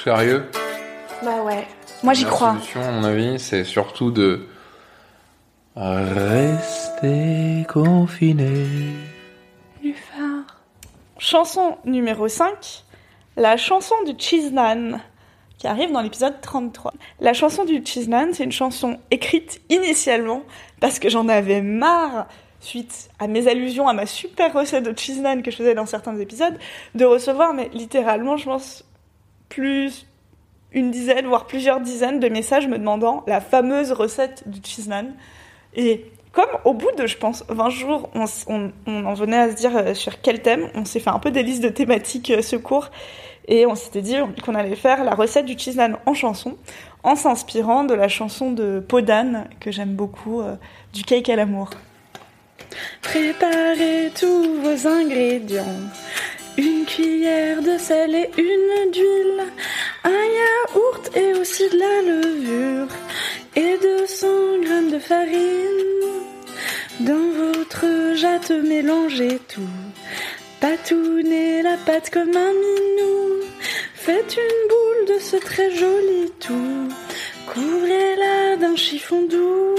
Sérieux? 0.03 0.45
Bah 1.23 1.43
ouais. 1.45 1.67
Moi 2.03 2.13
j'y 2.13 2.23
La 2.23 2.29
crois. 2.29 2.53
solution, 2.53 2.81
à 2.81 2.91
mon 2.91 3.03
avis, 3.03 3.39
c'est 3.39 3.63
surtout 3.63 4.11
de 4.11 4.47
rester 5.75 7.65
confiné. 7.67 8.65
Chanson 11.17 11.77
numéro 11.85 12.27
5, 12.27 12.83
la 13.35 13.57
chanson 13.57 13.95
du 14.05 14.13
Cheese 14.17 14.51
Nan, 14.51 15.01
qui 15.57 15.67
arrive 15.67 15.91
dans 15.91 16.01
l'épisode 16.01 16.39
33. 16.41 16.93
La 17.19 17.33
chanson 17.33 17.65
du 17.65 17.81
Cheese 17.85 18.07
Nan, 18.07 18.33
c'est 18.33 18.45
une 18.45 18.51
chanson 18.53 18.97
écrite 19.11 19.61
initialement 19.69 20.43
parce 20.79 20.97
que 20.99 21.09
j'en 21.09 21.27
avais 21.27 21.61
marre, 21.61 22.27
suite 22.61 23.09
à 23.19 23.27
mes 23.27 23.47
allusions 23.49 23.87
à 23.89 23.93
ma 23.93 24.05
super 24.05 24.53
recette 24.53 24.85
de 24.85 24.97
Cheese 24.97 25.19
Nan 25.19 25.41
que 25.43 25.51
je 25.51 25.57
faisais 25.57 25.75
dans 25.75 25.85
certains 25.85 26.17
épisodes, 26.17 26.57
de 26.95 27.03
recevoir, 27.05 27.53
mais 27.53 27.69
littéralement, 27.73 28.37
je 28.37 28.45
pense, 28.45 28.85
plus 29.49 30.05
une 30.71 30.91
dizaine, 30.91 31.25
voire 31.25 31.47
plusieurs 31.47 31.79
dizaines 31.81 32.19
de 32.19 32.29
messages 32.29 32.67
me 32.67 32.77
demandant 32.77 33.23
la 33.27 33.41
fameuse 33.41 33.91
recette 33.91 34.43
du 34.47 34.59
Cheese. 34.63 34.89
Et 35.75 36.05
comme 36.31 36.49
au 36.65 36.73
bout 36.73 36.91
de, 36.97 37.07
je 37.07 37.17
pense, 37.17 37.43
20 37.49 37.69
jours, 37.69 38.09
on, 38.13 38.25
on- 38.85 39.05
en 39.05 39.13
venait 39.15 39.37
à 39.37 39.49
se 39.49 39.55
dire 39.55 39.75
euh, 39.75 39.93
sur 39.95 40.21
quel 40.21 40.41
thème, 40.41 40.69
on 40.75 40.85
s'est 40.85 40.99
fait 40.99 41.09
un 41.09 41.17
peu 41.19 41.31
des 41.31 41.41
listes 41.43 41.63
de 41.63 41.69
thématiques 41.69 42.29
euh, 42.29 42.41
secours, 42.43 42.89
et 43.47 43.65
on 43.65 43.73
s'était 43.73 44.01
dit 44.03 44.15
qu'on 44.45 44.53
allait 44.53 44.75
faire 44.75 45.03
la 45.03 45.15
recette 45.15 45.45
du 45.45 45.57
cheese 45.57 45.79
en 46.05 46.13
chanson, 46.13 46.55
en 47.01 47.15
s'inspirant 47.15 47.83
de 47.83 47.95
la 47.95 48.07
chanson 48.07 48.51
de 48.51 48.79
Podane, 48.79 49.47
que 49.59 49.71
j'aime 49.71 49.93
beaucoup, 49.95 50.41
euh, 50.41 50.53
du 50.93 51.03
cake 51.03 51.29
à 51.29 51.35
l'amour. 51.35 51.71
Préparez 53.01 54.11
tous 54.19 54.61
vos 54.61 54.87
ingrédients. 54.87 55.65
Une 56.57 56.85
cuillère 56.85 57.61
de 57.61 57.77
sel 57.77 58.15
et 58.15 58.29
une 58.37 58.91
d'huile, 58.91 59.43
un 60.03 60.25
yaourt 60.39 61.15
et 61.15 61.33
aussi 61.39 61.69
de 61.69 61.77
la 61.77 62.01
levure, 62.01 62.87
et 63.55 63.77
200 63.81 64.27
grammes 64.63 64.91
de 64.91 64.99
farine. 64.99 65.89
Dans 67.01 67.29
votre 67.31 68.15
jatte, 68.15 68.51
mélangez 68.51 69.39
tout. 69.47 69.61
Patounez 70.59 71.61
la 71.61 71.77
pâte 71.77 72.09
comme 72.09 72.35
un 72.35 72.53
minou. 72.63 73.43
Faites 73.93 74.35
une 74.35 74.67
boule 74.67 75.15
de 75.15 75.19
ce 75.21 75.37
très 75.37 75.71
joli 75.71 76.31
tout. 76.39 76.89
Couvrez-la 77.47 78.57
d'un 78.57 78.75
chiffon 78.75 79.25
doux. 79.29 79.75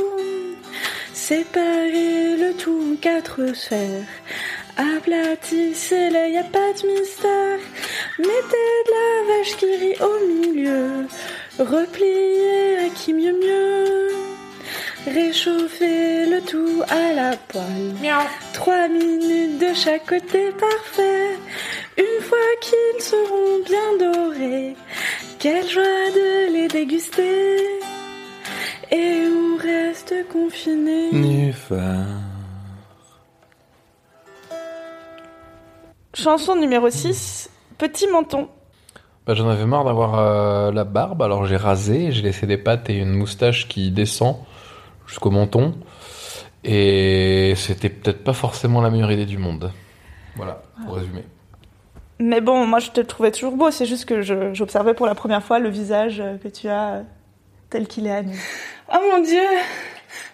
Séparez 1.13 2.37
le 2.37 2.55
tout 2.55 2.93
en 2.93 2.97
quatre 2.97 3.55
sphères. 3.55 4.07
Aplatissez-les, 4.77 6.33
y 6.33 6.39
a 6.39 6.45
pas 6.45 6.73
de 6.73 6.87
mystère. 6.87 7.59
Mettez 8.19 8.73
de 8.87 8.93
la 8.97 9.39
vache 9.39 9.57
qui 9.57 9.77
rit 9.77 9.97
au 10.01 10.27
milieu. 10.27 11.07
Repliez 11.59 12.79
à 12.87 12.89
qui 12.95 13.13
mieux 13.13 13.33
mieux. 13.33 14.09
Réchauffez 15.07 16.27
le 16.27 16.41
tout 16.43 16.83
à 16.89 17.13
la 17.15 17.37
poêle. 17.37 17.95
Trois 18.53 18.89
minutes 18.89 19.59
de 19.59 19.75
chaque 19.75 20.07
côté 20.07 20.51
parfait. 20.53 21.37
Une 21.97 22.23
fois 22.23 22.39
qu'ils 22.61 23.03
seront 23.03 23.59
bien 23.65 23.99
dorés, 23.99 24.77
quelle 25.39 25.69
joie 25.69 26.11
de 26.15 26.53
les 26.53 26.69
déguster. 26.69 27.57
Et 28.93 29.23
on 29.27 29.57
reste 29.57 30.15
confiné. 30.29 31.11
Chanson 36.15 36.57
numéro 36.57 36.91
6, 36.91 37.51
Petit 37.79 38.09
menton. 38.09 38.49
Bah, 39.27 39.35
J'en 39.35 39.49
avais 39.49 39.67
marre 39.67 39.85
d'avoir 39.85 40.19
euh, 40.19 40.73
la 40.73 40.85
barbe, 40.85 41.23
alors 41.23 41.47
j'ai 41.47 41.57
rasé, 41.57 42.11
j'ai 42.11 42.23
laissé 42.23 42.47
des 42.47 42.59
pattes 42.59 42.91
et 42.91 42.99
une 42.99 43.13
moustache 43.13 43.69
qui 43.69 43.91
descend 43.91 44.37
jusqu'au 45.07 45.31
menton. 45.31 45.75
Et 46.65 47.55
c'était 47.57 47.89
peut-être 47.89 48.23
pas 48.25 48.33
forcément 48.33 48.81
la 48.81 48.91
meilleure 48.91 49.13
idée 49.13 49.27
du 49.27 49.39
monde. 49.39 49.73
Voilà, 50.37 50.63
pour 50.85 50.97
résumer. 50.97 51.25
Mais 52.19 52.41
bon, 52.41 52.67
moi 52.67 52.81
je 52.81 52.91
te 52.91 53.01
trouvais 53.01 53.31
toujours 53.31 53.57
beau, 53.57 53.71
c'est 53.71 53.87
juste 53.87 54.05
que 54.05 54.21
j'observais 54.53 54.95
pour 54.95 55.07
la 55.07 55.15
première 55.15 55.43
fois 55.43 55.59
le 55.59 55.71
visage 55.71 56.21
euh, 56.21 56.37
que 56.37 56.49
tu 56.49 56.69
as 56.69 56.95
euh, 56.95 57.03
tel 57.71 57.87
qu'il 57.87 58.07
est 58.07 58.13
à 58.13 58.23
nu. 58.23 58.39
Oh 58.93 58.99
mon 59.11 59.23
dieu 59.23 59.41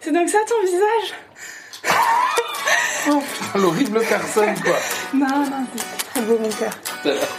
C'est 0.00 0.12
donc 0.12 0.28
ça 0.28 0.38
ton 0.48 0.66
visage? 0.66 1.14
L'horrible 3.54 4.00
personne, 4.00 4.54
quoi 4.62 4.76
Non, 5.14 5.26
non, 5.26 5.66
c'est 5.76 6.10
très 6.10 6.20
beau 6.22 6.38
mon 6.38 6.48
cœur. 6.48 6.72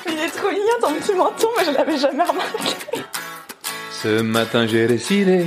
Il 0.08 0.20
est 0.20 0.29
trop 0.29 0.50
mignon 0.50 0.77
ton 0.82 0.94
petit 0.94 1.13
menton, 1.13 1.48
mais 1.58 1.65
je 1.65 1.72
l'avais 1.72 1.98
jamais 1.98 2.24
remarqué. 2.24 3.03
Ce 3.91 4.22
matin 4.22 4.67
j'ai 4.67 4.88
décidé, 4.88 5.46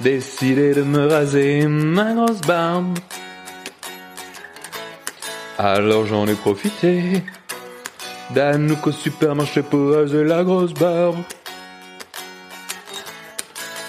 décidé 0.00 0.74
de 0.74 0.82
me 0.82 1.06
raser 1.06 1.66
ma 1.66 2.12
grosse 2.12 2.42
barbe. 2.42 2.98
Alors 5.58 6.06
j'en 6.06 6.26
ai 6.26 6.34
profité, 6.34 7.24
d'Anouk 8.30 8.86
au 8.86 8.92
supermarché 8.92 9.62
pour 9.62 9.92
raser 9.94 10.24
la 10.24 10.44
grosse 10.44 10.74
barbe. 10.74 11.16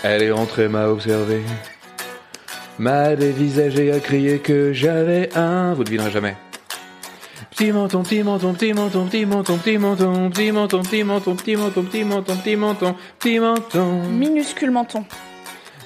Elle 0.04 0.24
est 0.24 0.32
rentrée, 0.32 0.70
m'a 0.70 0.88
observé, 0.88 1.44
m'a 2.80 3.16
dévisagé, 3.16 3.92
a 3.92 4.00
crié 4.00 4.40
que 4.40 4.74
j'avais 4.74 5.30
un, 5.36 5.74
vous 5.74 5.84
devinerez 5.84 6.12
jamais, 6.12 6.36
Petit 7.58 7.72
menton, 7.72 8.04
petit 8.04 8.22
menton, 8.22 8.54
petit 8.54 8.74
menton, 8.74 9.06
petit 9.08 9.26
menton, 9.26 9.58
petit 9.58 9.78
menton, 9.80 10.30
petit 10.30 10.52
menton, 10.52 10.82
petit 10.84 11.04
menton, 11.04 11.36
petit 11.36 11.56
menton, 11.56 11.84
petit 11.84 12.04
menton, 12.04 12.36
petit 12.38 12.56
menton, 12.56 12.96
petit 13.18 13.40
menton. 13.40 14.04
Minuscule 14.10 14.70
menton. 14.70 15.06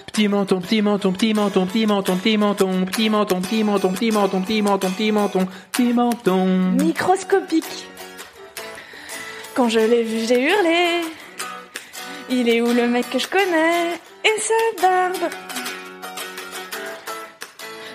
Petit 0.08 0.28
menton, 0.28 0.60
petit 0.60 0.82
menton, 0.82 1.14
petit 1.14 1.34
menton, 1.34 1.66
petit 1.66 1.88
menton, 1.88 2.18
petit 2.18 2.38
menton, 2.38 2.84
petit 2.84 3.10
menton, 3.10 3.40
petit 3.40 3.64
menton, 3.64 3.92
petit 3.94 4.12
menton, 4.12 4.42
petit 4.42 4.62
menton, 4.62 4.90
petit 4.92 5.12
menton, 5.14 5.48
petit 5.72 5.94
menton. 5.94 6.46
Microscopique. 6.78 7.88
Quand 9.56 9.70
je 9.70 9.80
l'ai 9.80 10.04
vu, 10.04 10.26
j'ai 10.28 10.42
hurlé. 10.42 11.02
Il 12.30 12.50
est 12.50 12.60
où 12.60 12.74
le 12.74 12.88
mec 12.88 13.10
que 13.10 13.20
je 13.20 13.28
connais 13.28 13.94
Et 14.24 14.40
sa 14.40 14.82
barbe 14.82 15.32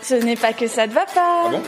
Ce 0.09 0.15
n'est 0.15 0.37
pas 0.37 0.53
que 0.53 0.69
ça 0.69 0.87
te 0.87 0.93
va 0.93 1.05
pas. 1.05 1.47
Ah 1.47 1.49
bon 1.51 1.63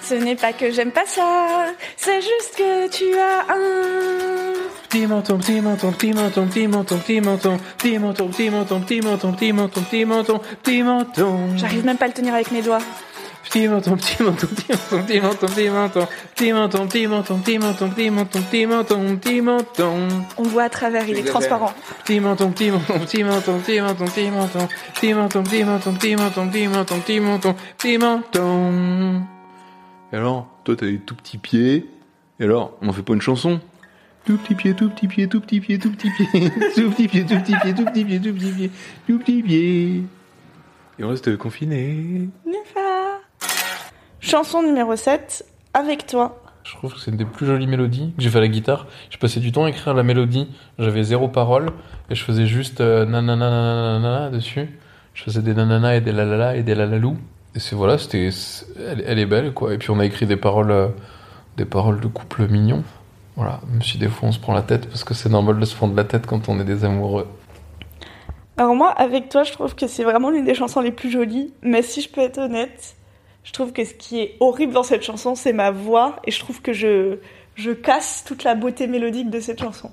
Ce 0.00 0.14
n'est 0.14 0.36
pas 0.36 0.52
que 0.52 0.70
j'aime 0.70 0.92
pas 0.92 1.04
ça. 1.04 1.66
C'est 1.96 2.20
juste 2.20 2.54
que 2.56 2.88
tu 2.88 3.18
as 3.18 3.40
un. 3.52 4.52
Petit 4.88 5.04
menton, 5.08 5.36
petit 5.38 5.60
menton, 5.60 5.90
petit 5.90 6.12
menton, 6.12 6.46
petit 6.46 6.68
menton, 6.68 6.98
petit 6.98 7.20
menton, 7.20 7.58
petit 7.58 7.98
menton, 7.98 8.28
petit 8.28 8.50
menton, 8.50 8.80
petit 8.80 9.00
menton, 9.00 9.32
petit 9.32 9.52
menton, 9.52 9.82
petit 9.82 10.04
menton, 10.04 10.40
petit 10.62 10.82
menton. 10.84 11.56
J'arrive 11.56 11.84
même 11.84 11.96
pas 11.96 12.04
à 12.04 12.08
le 12.08 12.14
tenir 12.14 12.34
avec 12.34 12.52
mes 12.52 12.62
doigts. 12.62 12.78
Petit 13.48 13.66
menton, 13.66 13.96
petit 13.96 14.22
menton, 14.22 14.46
petit 14.46 14.72
menton, 14.72 14.98
petit 15.06 15.20
menton, 15.20 15.46
petit 15.48 15.70
menton, 15.70 16.26
petit 16.28 16.52
menton, 16.52 16.86
petit 16.86 17.08
menton, 17.08 17.38
petit 17.38 17.58
menton, 17.58 17.88
petit 17.88 18.10
menton, 18.10 18.42
petit 18.42 18.66
menton, 18.66 19.16
petit 19.16 19.40
menton. 19.40 20.08
On 20.36 20.42
voit 20.42 20.64
à 20.64 20.68
travers, 20.68 21.08
il 21.08 21.16
est 21.16 21.24
transparent. 21.24 21.72
Petit 22.04 22.20
menton, 22.20 22.50
petit 22.50 22.70
menton, 22.70 22.98
petit 22.98 23.24
menton, 23.24 23.58
petit 23.58 23.80
menton, 23.80 24.04
petit 24.04 24.30
menton, 24.30 24.60
petit 24.92 25.14
menton, 25.14 25.42
petit 25.42 25.64
menton, 25.64 25.92
petit 25.94 26.14
menton, 26.14 26.48
petit 26.50 26.68
menton, 26.68 27.00
petit 27.00 27.20
menton, 27.20 27.54
petit 27.78 27.96
menton. 27.96 29.22
Et 30.12 30.16
alors, 30.16 30.48
toi 30.64 30.76
t'as 30.76 30.84
des 30.84 30.98
tout 30.98 31.14
petits 31.14 31.38
pieds. 31.38 31.86
Et 32.40 32.44
alors, 32.44 32.76
on 32.82 32.88
en 32.90 32.92
fait 32.92 33.02
pas 33.02 33.14
une 33.14 33.22
chanson 33.22 33.60
Tout 34.26 34.36
petit 34.36 34.56
pied, 34.56 34.74
tout 34.74 34.90
petit 34.90 35.08
pied, 35.08 35.26
tout 35.26 35.40
petit 35.40 35.60
pied, 35.60 35.78
tout 35.78 35.90
petit 35.90 36.10
pied, 36.10 36.50
tout 36.74 36.90
petit 36.90 37.08
pied, 37.08 37.24
tout 37.24 37.38
petit 37.40 37.56
pied, 37.56 37.74
tout 37.74 37.84
petit 37.86 38.04
pied, 38.04 38.20
tout 38.20 38.34
petit 38.34 38.52
pied, 38.52 38.70
tout 39.06 39.18
petit 39.18 39.42
pied. 39.42 40.02
Et 40.98 41.04
on 41.04 41.08
reste 41.08 41.34
confiné. 41.38 42.28
Chanson 44.28 44.62
numéro 44.62 44.94
7, 44.94 45.46
avec 45.72 46.06
toi. 46.06 46.42
Je 46.62 46.74
trouve 46.74 46.92
que 46.92 47.00
c'est 47.00 47.10
une 47.10 47.16
des 47.16 47.24
plus 47.24 47.46
jolies 47.46 47.66
mélodies 47.66 48.12
que 48.14 48.22
j'ai 48.22 48.28
fait 48.28 48.36
à 48.36 48.42
la 48.42 48.48
guitare. 48.48 48.86
Je 49.08 49.16
passais 49.16 49.40
du 49.40 49.52
temps 49.52 49.64
à 49.64 49.70
écrire 49.70 49.94
la 49.94 50.02
mélodie. 50.02 50.50
J'avais 50.78 51.02
zéro 51.02 51.28
parole 51.28 51.70
et 52.10 52.14
je 52.14 52.22
faisais 52.22 52.44
juste 52.44 52.82
euh, 52.82 53.06
nanana 53.06 53.48
nanana 53.48 54.28
dessus. 54.28 54.68
Je 55.14 55.22
faisais 55.22 55.40
des 55.40 55.54
nanana 55.54 55.96
et 55.96 56.02
des 56.02 56.12
lalala 56.12 56.56
et 56.56 56.62
des 56.62 56.74
lalalou. 56.74 57.16
Et 57.54 57.58
c'est 57.58 57.74
voilà, 57.74 57.96
c'était, 57.96 58.28
elle 59.06 59.18
est 59.18 59.24
belle 59.24 59.54
quoi. 59.54 59.72
Et 59.72 59.78
puis 59.78 59.88
on 59.88 59.98
a 59.98 60.04
écrit 60.04 60.26
des 60.26 60.36
paroles, 60.36 60.72
euh, 60.72 60.88
des 61.56 61.64
paroles 61.64 61.98
de 61.98 62.08
couple 62.08 62.48
mignon. 62.48 62.84
Voilà, 63.34 63.62
même 63.72 63.80
si 63.80 63.96
des 63.96 64.08
fois 64.08 64.28
on 64.28 64.32
se 64.32 64.38
prend 64.38 64.52
la 64.52 64.60
tête 64.60 64.88
parce 64.88 65.04
que 65.04 65.14
c'est 65.14 65.30
normal 65.30 65.58
de 65.58 65.64
se 65.64 65.74
prendre 65.74 65.96
la 65.96 66.04
tête 66.04 66.26
quand 66.26 66.50
on 66.50 66.60
est 66.60 66.64
des 66.64 66.84
amoureux. 66.84 67.26
Alors 68.58 68.74
moi, 68.74 68.90
avec 68.90 69.30
toi, 69.30 69.42
je 69.44 69.52
trouve 69.52 69.74
que 69.74 69.86
c'est 69.86 70.04
vraiment 70.04 70.28
l'une 70.28 70.44
des 70.44 70.54
chansons 70.54 70.82
les 70.82 70.92
plus 70.92 71.10
jolies. 71.10 71.50
Mais 71.62 71.80
si 71.80 72.02
je 72.02 72.10
peux 72.10 72.20
être 72.20 72.36
honnête, 72.36 72.94
je 73.48 73.54
trouve 73.54 73.72
que 73.72 73.82
ce 73.82 73.94
qui 73.94 74.20
est 74.20 74.36
horrible 74.40 74.74
dans 74.74 74.82
cette 74.82 75.02
chanson, 75.02 75.34
c'est 75.34 75.54
ma 75.54 75.70
voix. 75.70 76.20
Et 76.24 76.30
je 76.30 76.38
trouve 76.38 76.60
que 76.60 76.74
je, 76.74 77.16
casse 77.82 78.22
toute 78.26 78.44
la 78.44 78.54
beauté 78.54 78.86
mélodique 78.86 79.30
de 79.30 79.40
cette 79.40 79.58
chanson. 79.58 79.90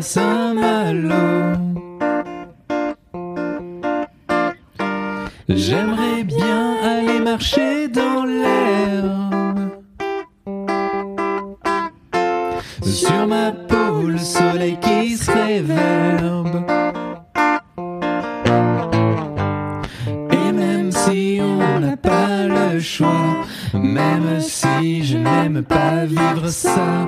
Saint-Malo. 0.00 1.14
J'aimerais 5.48 6.24
bien 6.24 6.76
aller 6.84 7.20
marcher 7.20 7.88
dans 7.88 8.24
l'herbe. 8.24 9.70
Sur 12.82 13.26
ma 13.26 13.50
peau, 13.52 14.02
le 14.06 14.18
soleil 14.18 14.78
qui 14.80 15.16
se 15.16 15.30
réverbe. 15.30 16.64
Et 20.30 20.52
même 20.52 20.92
si 20.92 21.40
on 21.42 21.80
n'a 21.80 21.96
pas 21.96 22.46
le 22.46 22.78
choix, 22.78 23.44
même 23.74 24.40
si 24.40 25.04
je 25.04 25.18
n'aime 25.18 25.62
pas 25.62 26.04
vivre 26.04 26.48
ça, 26.48 27.06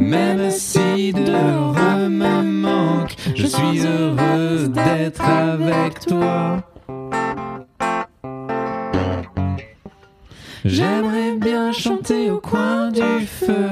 même 0.00 0.50
si 0.50 1.12
de 1.12 1.32
heureux 1.32 2.08
me 2.08 2.42
manque, 2.42 3.14
je 3.34 3.46
suis 3.46 3.86
heureux 3.86 4.68
d'être 4.68 5.22
avec 5.22 6.00
toi. 6.00 6.62
J'aimerais 10.64 11.36
bien 11.36 11.72
chanter 11.72 12.30
au 12.30 12.40
coin 12.40 12.90
du 12.90 13.26
feu. 13.26 13.70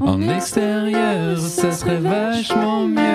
En 0.00 0.28
extérieur, 0.28 1.38
ça 1.38 1.70
serait 1.72 1.98
vachement 1.98 2.86
mieux. 2.86 3.11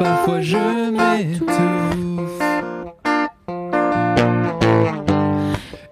Parfois 0.00 0.40
je 0.40 0.90
m'étouffe. 0.96 1.50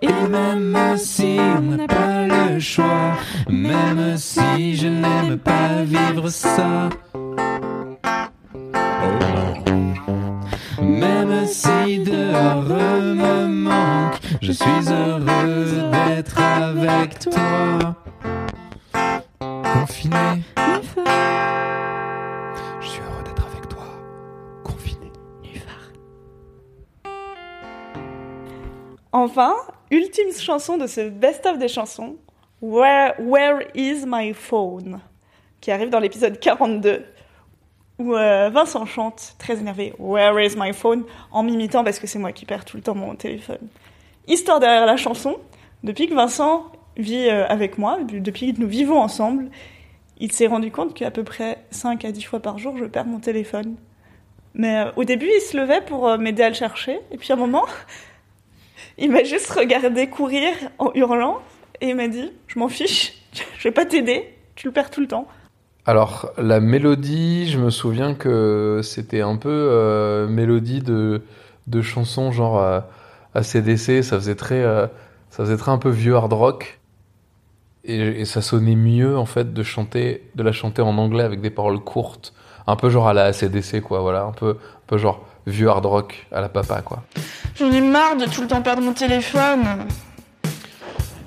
Et 0.01 0.29
même 0.31 0.97
si 0.97 1.39
on 1.59 1.77
n'a 1.77 1.87
pas 1.87 2.27
le 2.27 2.59
choix, 2.59 3.13
même 3.51 4.17
si 4.17 4.77
je 4.77 4.89
n'aime 4.89 5.37
pas 5.37 5.83
vivre 5.85 6.29
ça. 6.31 6.89
Même 10.81 11.47
si 11.47 11.99
dehors 11.99 12.65
me 13.23 13.47
manque, 13.47 14.19
je 14.41 14.53
suis 14.53 14.83
heureux 14.89 15.91
d'être 15.93 16.41
avec 16.41 17.19
toi. 17.19 17.95
Enfin, 29.29 29.55
ultime 29.91 30.33
chanson 30.33 30.79
de 30.79 30.87
ce 30.87 31.07
best-of 31.07 31.59
des 31.59 31.69
chansons, 31.69 32.17
Where, 32.63 33.13
Where 33.19 33.61
is 33.75 34.07
my 34.07 34.33
phone 34.33 35.01
qui 35.61 35.71
arrive 35.71 35.91
dans 35.91 35.99
l'épisode 35.99 36.41
42, 36.41 37.05
où 37.99 38.15
euh, 38.15 38.49
Vincent 38.49 38.87
chante, 38.87 39.35
très 39.39 39.59
énervé, 39.59 39.93
Where 39.99 40.43
is 40.43 40.57
my 40.57 40.73
phone 40.73 41.05
en 41.31 41.43
m'imitant 41.43 41.85
parce 41.85 41.99
que 41.99 42.07
c'est 42.07 42.19
moi 42.19 42.33
qui 42.33 42.47
perds 42.47 42.65
tout 42.65 42.79
le 42.79 42.83
temps 42.83 42.95
mon 42.95 43.17
téléphone. 43.17 43.59
Histoire 44.27 44.61
derrière 44.61 44.87
la 44.87 44.97
chanson, 44.97 45.37
depuis 45.85 46.09
que 46.09 46.15
Vincent 46.15 46.73
vit 46.97 47.29
euh, 47.29 47.47
avec 47.49 47.77
moi, 47.77 47.99
depuis 48.11 48.55
que 48.55 48.61
nous 48.63 48.67
vivons 48.67 48.99
ensemble, 48.99 49.51
il 50.17 50.33
s'est 50.33 50.47
rendu 50.47 50.71
compte 50.71 50.95
qu'à 50.95 51.11
peu 51.11 51.23
près 51.23 51.59
5 51.71 52.03
à 52.07 52.13
10 52.13 52.23
fois 52.23 52.41
par 52.41 52.57
jour, 52.57 52.79
je 52.79 52.87
perds 52.87 53.05
mon 53.05 53.19
téléphone. 53.19 53.77
Mais 54.55 54.87
euh, 54.87 54.91
au 54.97 55.05
début, 55.05 55.29
il 55.29 55.43
se 55.43 55.55
levait 55.55 55.83
pour 55.83 56.17
m'aider 56.17 56.45
à 56.45 56.49
le 56.49 56.55
chercher, 56.55 57.01
et 57.11 57.19
puis 57.19 57.31
à 57.31 57.35
un 57.35 57.39
moment, 57.39 57.67
il 58.99 59.11
m'a 59.11 59.25
juste 59.25 59.51
regardé 59.51 60.09
courir 60.09 60.53
en 60.79 60.91
hurlant 60.95 61.39
et 61.81 61.89
il 61.89 61.97
m'a 61.97 62.09
dit 62.09 62.33
Je 62.49 62.59
m'en 62.59 62.69
fiche, 62.69 63.15
je 63.59 63.65
vais 63.65 63.73
pas 63.73 63.87
t'aider, 63.87 64.35
tu 64.55 64.67
le 64.67 64.73
perds 64.73 64.91
tout 64.91 65.01
le 65.01 65.09
temps. 65.09 65.27
Alors, 65.87 66.31
la 66.37 66.61
mélodie, 66.61 67.49
je 67.49 67.59
me 67.59 67.71
souviens 67.71 68.15
que 68.15 68.81
c'était 68.83 69.23
un 69.23 69.37
peu 69.37 69.49
euh, 69.49 70.29
mélodie 70.29 70.81
de, 70.83 71.23
de 71.67 71.81
chansons 71.81 72.31
genre 72.31 72.59
euh, 72.59 72.81
ACDC, 73.35 74.03
ça 74.03 74.17
faisait 74.17 74.35
très, 74.35 74.63
euh, 74.63 74.87
ça 75.31 75.45
faisait 75.45 75.57
très 75.57 75.71
un 75.71 75.79
peu 75.79 75.89
vieux 75.89 76.15
hard 76.15 76.33
rock. 76.33 76.81
Et, 77.85 78.27
ça 78.27 78.43
sonnait 78.43 78.77
mieux, 78.77 79.17
en 79.17 79.25
fait, 79.25 79.55
de 79.55 79.63
chanter, 79.63 80.29
de 80.35 80.43
la 80.43 80.53
chanter 80.53 80.83
en 80.83 80.99
anglais 80.99 81.25
avec 81.25 81.41
des 81.41 81.49
paroles 81.49 81.81
courtes. 81.81 82.35
Un 82.67 82.77
peu 82.77 82.91
genre 82.91 83.09
à 83.09 83.15
la 83.15 83.25
ACDC, 83.25 83.81
quoi, 83.81 84.01
voilà. 84.01 84.25
Un 84.25 84.33
peu, 84.33 84.51
un 84.51 84.87
peu 84.87 84.99
genre 84.99 85.27
vieux 85.47 85.69
hard 85.69 85.87
rock 85.87 86.27
à 86.33 86.41
la 86.41 86.49
papa, 86.49 86.83
quoi. 86.83 87.03
J'en 87.59 87.71
ai 87.73 87.81
marre 87.81 88.17
de 88.17 88.27
tout 88.27 88.43
le 88.43 88.47
temps 88.47 88.63
perdre 88.63 88.83
mon 88.83 88.93
téléphone. 88.93 89.87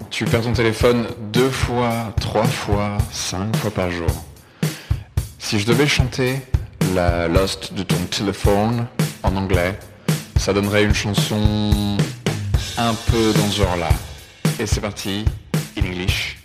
tu 0.10 0.26
perds 0.26 0.42
ton 0.42 0.54
téléphone 0.54 1.08
deux 1.32 1.50
fois, 1.50 2.14
trois 2.20 2.46
fois, 2.46 2.98
cinq 3.12 3.56
fois 3.58 3.72
par 3.72 3.92
jour. 3.92 4.10
Si 5.40 5.60
je 5.60 5.66
devais 5.66 5.88
chanter 5.88 6.42
la 6.94 7.28
Lost 7.28 7.74
de 7.74 7.84
ton 7.84 7.98
téléphone 8.10 8.88
en 9.24 9.36
anglais, 9.36 9.78
ça 10.38 10.54
donnerait 10.54 10.84
une 10.84 10.94
chanson 10.94 11.98
un 12.78 12.94
peu 12.94 13.34
dans 13.34 13.48
ce 13.50 13.58
genre-là. 13.58 13.90
Et 14.60 14.66
c'est 14.66 14.82
parti, 14.82 15.26
in 15.78 15.86
English. 15.86 16.41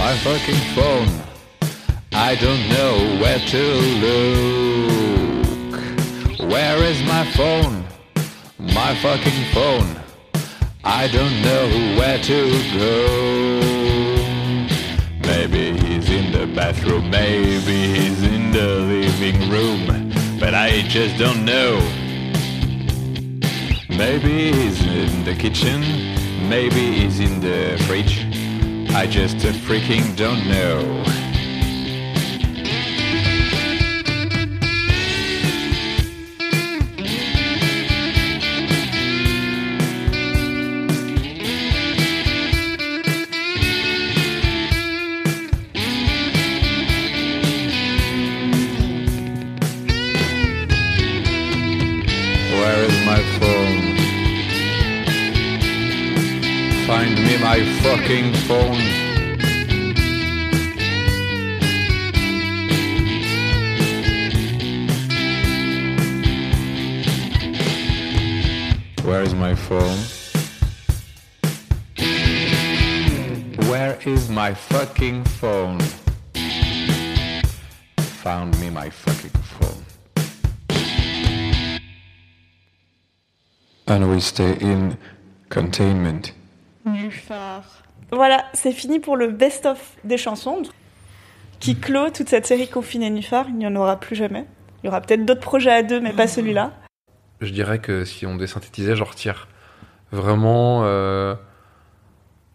My 0.00 0.16
fucking 0.16 0.62
phone. 0.74 1.10
I 2.12 2.34
don't 2.36 2.68
know 2.70 2.94
where 3.20 3.38
to 3.38 3.62
look. 4.04 4.90
Where 6.50 6.78
is 6.82 7.02
my 7.04 7.24
phone? 7.36 7.84
My 8.58 8.94
fucking 8.96 9.44
phone. 9.52 10.00
I 10.84 11.06
don't 11.08 11.42
know 11.42 11.68
where 11.98 12.18
to 12.18 12.50
go. 12.78 13.60
Maybe 15.28 15.78
he's 15.78 16.08
in 16.08 16.32
the 16.32 16.46
bathroom, 16.56 17.10
maybe 17.10 17.76
he's 17.94 18.22
in 18.22 18.52
the 18.52 18.68
living 18.94 19.50
room, 19.50 20.12
but 20.40 20.54
I 20.54 20.80
just 20.88 21.18
don't 21.18 21.44
know. 21.44 21.78
Maybe 23.90 24.50
he's 24.50 24.80
in 24.82 25.24
the 25.24 25.34
kitchen, 25.34 25.82
maybe 26.48 26.90
he's 26.92 27.20
in 27.20 27.40
the 27.40 27.76
fridge. 27.86 28.29
I 28.92 29.06
just 29.06 29.38
freaking 29.54 30.16
don't 30.16 30.46
know. 30.48 31.19
Fucking 57.82 58.34
phone. 58.46 58.76
Where 69.04 69.22
is 69.22 69.34
my 69.34 69.54
phone? 69.54 69.98
Where 73.70 73.98
is 74.04 74.28
my 74.28 74.52
fucking 74.52 75.24
phone? 75.24 75.80
Found 78.24 78.60
me 78.60 78.68
my 78.68 78.90
fucking 78.90 79.40
phone. 79.52 79.84
And 83.86 84.10
we 84.10 84.20
stay 84.20 84.52
in 84.58 84.98
containment. 85.48 86.32
Voilà, 88.12 88.44
c'est 88.52 88.72
fini 88.72 88.98
pour 88.98 89.16
le 89.16 89.28
best-of 89.28 89.96
des 90.04 90.16
chansons 90.16 90.62
qui 91.60 91.76
clôt 91.76 92.10
toute 92.10 92.28
cette 92.28 92.46
série 92.46 92.68
confinée 92.68 93.10
Nufar. 93.10 93.46
Il 93.48 93.56
n'y 93.56 93.66
en 93.66 93.76
aura 93.76 94.00
plus 94.00 94.16
jamais. 94.16 94.46
Il 94.82 94.86
y 94.86 94.88
aura 94.88 95.00
peut-être 95.00 95.24
d'autres 95.24 95.40
projets 95.40 95.70
à 95.70 95.82
deux, 95.82 96.00
mais 96.00 96.12
pas 96.12 96.26
celui-là. 96.26 96.72
Je 97.40 97.50
dirais 97.50 97.78
que 97.78 98.04
si 98.04 98.26
on 98.26 98.36
désynthétisait, 98.36 98.96
j'en 98.96 99.04
retire 99.04 99.48
vraiment 100.10 100.82
euh, 100.84 101.34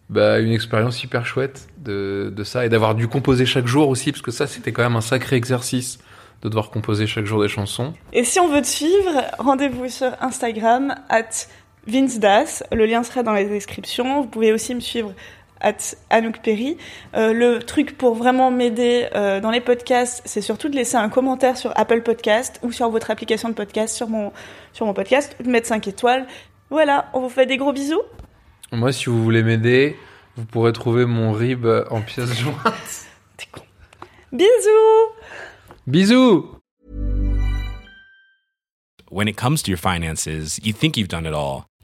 bah, 0.09 0.39
une 0.39 0.51
expérience 0.51 1.03
hyper 1.03 1.25
chouette 1.25 1.67
de, 1.77 2.33
de 2.35 2.43
ça 2.43 2.65
et 2.65 2.69
d'avoir 2.69 2.95
dû 2.95 3.07
composer 3.07 3.45
chaque 3.45 3.67
jour 3.67 3.89
aussi, 3.89 4.11
parce 4.11 4.21
que 4.21 4.31
ça, 4.31 4.47
c'était 4.47 4.71
quand 4.71 4.83
même 4.83 4.95
un 4.95 5.01
sacré 5.01 5.35
exercice 5.35 5.99
de 6.41 6.49
devoir 6.49 6.69
composer 6.69 7.07
chaque 7.07 7.25
jour 7.25 7.41
des 7.41 7.47
chansons. 7.47 7.93
Et 8.11 8.23
si 8.23 8.39
on 8.39 8.47
veut 8.47 8.61
te 8.61 8.67
suivre, 8.67 9.23
rendez-vous 9.39 9.87
sur 9.89 10.11
Instagram, 10.21 10.95
at 11.09 11.47
Vince 11.87 12.19
Das. 12.19 12.63
Le 12.71 12.85
lien 12.85 13.03
sera 13.03 13.23
dans 13.23 13.33
la 13.33 13.43
description. 13.43 14.21
Vous 14.21 14.27
pouvez 14.27 14.51
aussi 14.51 14.73
me 14.75 14.79
suivre 14.79 15.13
at 15.61 15.95
Anouk 16.09 16.41
Perry. 16.41 16.77
Euh, 17.15 17.33
le 17.33 17.59
truc 17.59 17.97
pour 17.97 18.15
vraiment 18.15 18.51
m'aider 18.51 19.07
euh, 19.15 19.39
dans 19.39 19.51
les 19.51 19.61
podcasts, 19.61 20.21
c'est 20.25 20.41
surtout 20.41 20.69
de 20.69 20.75
laisser 20.75 20.95
un 20.95 21.09
commentaire 21.09 21.57
sur 21.57 21.71
Apple 21.75 22.01
Podcast 22.01 22.59
ou 22.63 22.71
sur 22.71 22.89
votre 22.89 23.11
application 23.11 23.49
de 23.49 23.53
podcast 23.53 23.95
sur 23.95 24.09
mon, 24.09 24.31
sur 24.73 24.85
mon 24.85 24.93
podcast, 24.93 25.35
de 25.41 25.49
mettre 25.49 25.67
5 25.67 25.87
étoiles. 25.87 26.27
Voilà, 26.69 27.09
on 27.13 27.21
vous 27.21 27.29
fait 27.29 27.45
des 27.45 27.57
gros 27.57 27.73
bisous. 27.73 28.01
Moi, 28.71 28.91
si 28.91 29.05
vous 29.05 29.23
voulez 29.23 29.43
m'aider, 29.43 29.95
vous 30.35 30.45
pourrez 30.45 30.73
trouver 30.73 31.05
mon 31.05 31.31
rib 31.31 31.65
en 31.89 32.01
pièces 32.01 32.33
jointes. 32.39 33.07
T'es 33.37 33.47
con. 33.51 33.61
Bisous 34.31 35.13
Bisous 35.87 36.55
when 39.15 39.27
it 39.29 39.37
comes 39.37 39.63
to 39.63 39.71
your 39.71 39.77
finances, 39.77 40.59
you 40.61 40.73
think 40.73 40.97
you've 40.97 41.07
done 41.07 41.25
it 41.25 41.33
all. 41.33 41.67